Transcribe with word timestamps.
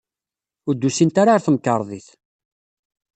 Ur 0.67 0.75
d-usint 0.75 1.15
ara 1.21 1.33
ɣer 1.33 1.41
temkarḍit. 1.45 2.07